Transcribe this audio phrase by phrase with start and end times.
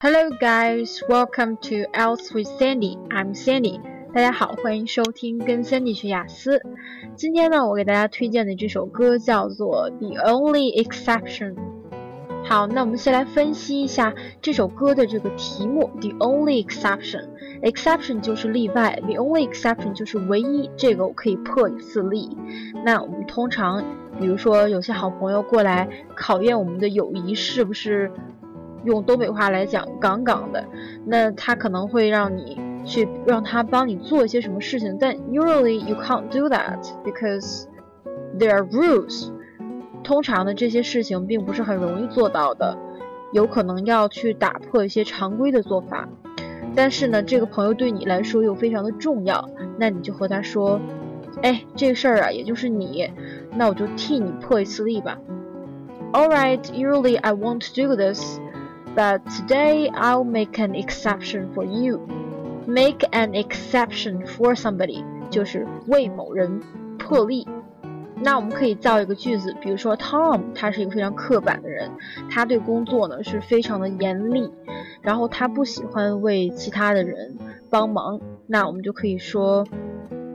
[0.00, 1.02] Hello, guys.
[1.08, 2.96] Welcome to Else with Sandy.
[3.10, 3.80] I'm Sandy.
[4.14, 6.62] 大家好，欢迎收听跟 Sandy 学雅思。
[7.16, 11.54] 今天呢，我给大家推荐的这首歌叫做《The Only Exception》。
[12.44, 17.26] 好，那我们先来分析一下这首歌的这个题目《The Only Exception》。
[17.62, 22.30] Exception 就是例外，The Only Exception 就是唯一，这个我可以破一次例。
[22.84, 23.82] 那我们通常，
[24.20, 28.12] 比如说有些好朋友过来考验我们的友谊，是不是
[28.84, 30.64] 用东北话来讲“杠杠的”？
[31.04, 37.64] 那他可能会让你去让他帮你做一些什么事情，但 usually you can't do that because
[38.38, 39.30] there are rules。
[40.04, 42.78] 通常呢这些事情并不是很容易做到的，
[43.32, 46.08] 有可能要去打破一些常规的做法。
[46.74, 50.80] 但是呢，这个朋友对你来说又非常的重要，那你就和他说
[51.42, 53.10] ：“哎，这个事儿啊，也就是你，
[53.56, 55.18] 那我就替你破一次例吧。”
[56.12, 58.38] All right, usually I won't do this,
[58.95, 61.99] but today I'll make an exception for you.
[62.65, 66.61] Make an exception for somebody 就是为某人
[66.97, 67.47] 破例。
[68.21, 71.91] 那我们可以造一个句子，比如说 Tom，他是一个非常刻板的人，
[72.29, 74.49] 他对工作呢是非常的严厉，
[75.01, 77.35] 然后他不喜欢为其他的人
[77.69, 78.21] 帮忙。
[78.47, 79.65] 那我们就可以说，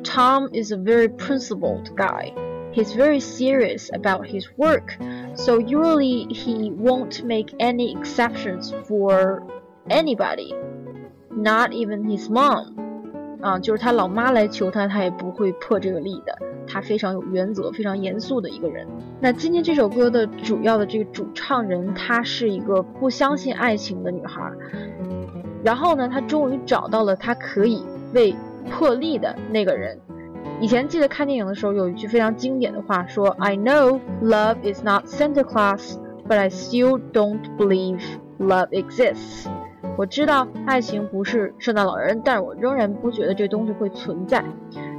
[0.04, 2.32] Tom is a very principled guy.
[2.73, 4.97] He's very serious about his work,
[5.35, 9.43] so usually he won't make any exceptions for
[9.89, 10.55] anybody,
[11.29, 12.73] not even his mom.
[13.41, 16.35] 啊，就是他老妈来求他，他也不会破这个例的。
[16.65, 18.87] 他非常有原则，非常严肃的一个人。
[19.19, 24.49] 那今天这首歌的主要的这个主唱人，她是一个不相信爱情的女孩。
[25.61, 28.33] 然后呢，她终于找到了她可以为
[28.71, 29.99] 破例的那个人。
[30.59, 35.95] 以前记得看电影的时候，有一句非常经典的话说：“I know love is not Santa Claus,
[36.27, 38.01] but I still don't believe
[38.39, 39.47] love exists。”
[39.97, 44.43] 我知道爱情不是圣诞老人，但是我仍然不觉得这东西会存在。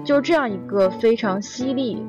[0.05, 2.05] 就这样一个非常犀利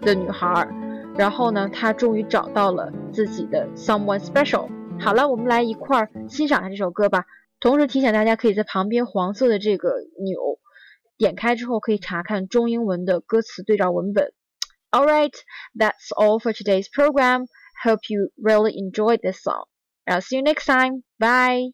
[0.00, 0.68] 的女孩，
[1.16, 4.66] 然后呢，她终于找到了自己的 someone special。
[4.98, 7.24] 好了，我们来一块儿欣赏一下这首歌吧。
[7.60, 9.88] 同时提醒大家，可以在旁边黄色的这个
[10.22, 10.58] 钮
[11.17, 14.33] 点开之后，可以查看中英文的歌词对照文本。
[14.91, 15.33] All right,
[15.75, 17.47] that's all for today's program.
[17.83, 19.65] Hope you really enjoyed this song.
[20.05, 21.03] I'll see you next time.
[21.17, 21.73] Bye.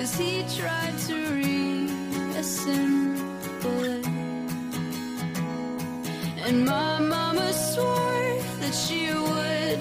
[0.00, 1.94] As he tried to reassemble
[3.84, 4.06] it.
[6.46, 9.80] And my mama swore that she would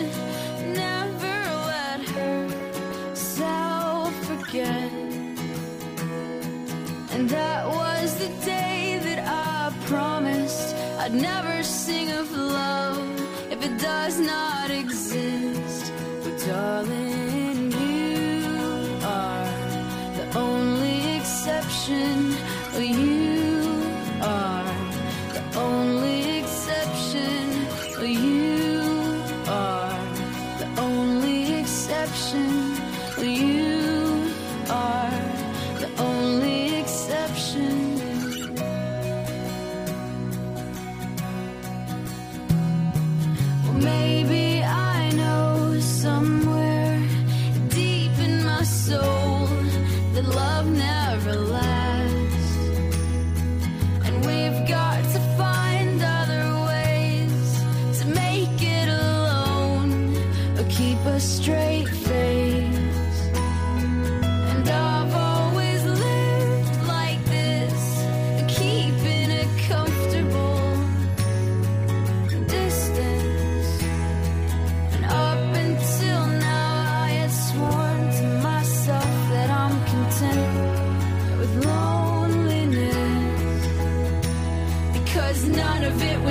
[0.76, 1.38] never
[1.72, 4.92] let herself forget.
[7.14, 13.00] And that was the day that I promised I'd never sing of love
[13.54, 15.94] if it does not exist.
[16.24, 17.09] But darling,
[21.90, 23.82] You
[24.22, 24.64] are
[25.34, 27.50] the only exception.
[28.00, 30.00] You are
[30.60, 32.76] the only exception.
[33.18, 34.30] You
[34.70, 35.10] are
[35.80, 37.98] the only exception.
[43.64, 44.19] Well, maybe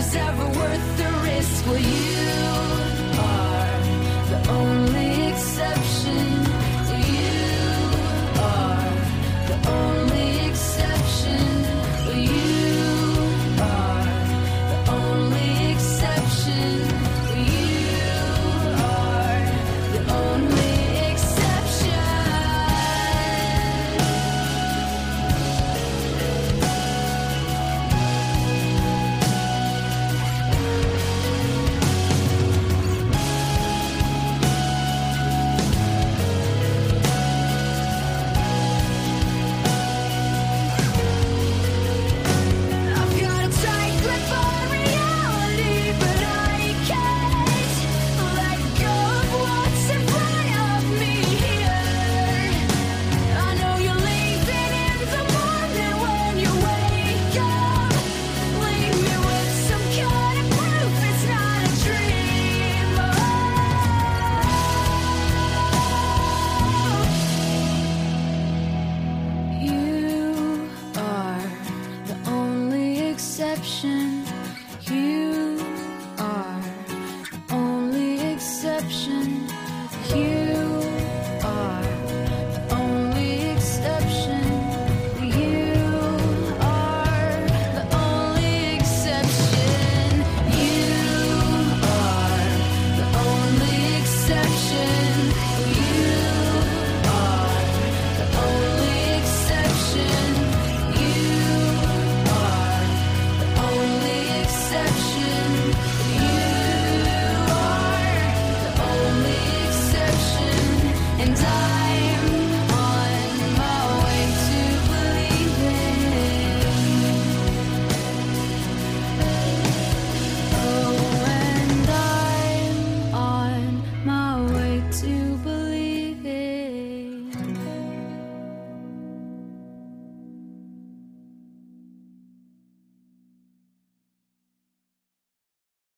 [0.08, 0.57] several